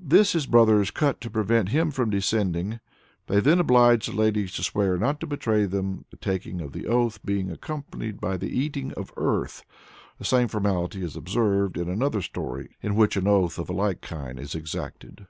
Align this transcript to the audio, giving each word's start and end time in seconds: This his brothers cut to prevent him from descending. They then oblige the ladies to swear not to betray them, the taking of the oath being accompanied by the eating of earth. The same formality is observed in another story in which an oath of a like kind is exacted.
This 0.00 0.32
his 0.32 0.46
brothers 0.46 0.90
cut 0.90 1.20
to 1.20 1.28
prevent 1.28 1.68
him 1.68 1.90
from 1.90 2.08
descending. 2.08 2.80
They 3.26 3.38
then 3.38 3.60
oblige 3.60 4.06
the 4.06 4.12
ladies 4.16 4.54
to 4.54 4.62
swear 4.62 4.96
not 4.96 5.20
to 5.20 5.26
betray 5.26 5.66
them, 5.66 6.06
the 6.10 6.16
taking 6.16 6.62
of 6.62 6.72
the 6.72 6.86
oath 6.86 7.22
being 7.22 7.50
accompanied 7.50 8.18
by 8.18 8.38
the 8.38 8.48
eating 8.48 8.92
of 8.92 9.12
earth. 9.18 9.66
The 10.18 10.24
same 10.24 10.48
formality 10.48 11.04
is 11.04 11.16
observed 11.16 11.76
in 11.76 11.90
another 11.90 12.22
story 12.22 12.76
in 12.82 12.94
which 12.94 13.18
an 13.18 13.26
oath 13.26 13.58
of 13.58 13.68
a 13.68 13.74
like 13.74 14.00
kind 14.00 14.40
is 14.40 14.54
exacted. 14.54 15.26